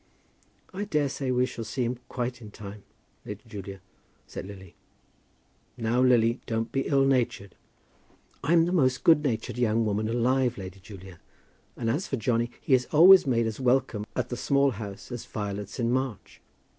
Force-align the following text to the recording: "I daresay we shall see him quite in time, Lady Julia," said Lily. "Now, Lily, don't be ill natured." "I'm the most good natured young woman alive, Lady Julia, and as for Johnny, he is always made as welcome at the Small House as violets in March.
"I 0.73 0.85
daresay 0.85 1.29
we 1.29 1.45
shall 1.45 1.63
see 1.63 1.83
him 1.83 1.99
quite 2.09 2.41
in 2.41 2.49
time, 2.49 2.81
Lady 3.23 3.43
Julia," 3.45 3.81
said 4.25 4.47
Lily. 4.47 4.73
"Now, 5.77 6.01
Lily, 6.01 6.39
don't 6.47 6.71
be 6.71 6.87
ill 6.87 7.05
natured." 7.05 7.53
"I'm 8.43 8.65
the 8.65 8.71
most 8.71 9.03
good 9.03 9.23
natured 9.23 9.59
young 9.59 9.85
woman 9.85 10.09
alive, 10.09 10.57
Lady 10.57 10.79
Julia, 10.79 11.19
and 11.77 11.87
as 11.87 12.07
for 12.07 12.17
Johnny, 12.17 12.49
he 12.61 12.73
is 12.73 12.87
always 12.91 13.27
made 13.27 13.45
as 13.45 13.59
welcome 13.59 14.07
at 14.15 14.29
the 14.29 14.37
Small 14.37 14.71
House 14.71 15.11
as 15.11 15.23
violets 15.25 15.79
in 15.79 15.91
March. 15.91 16.41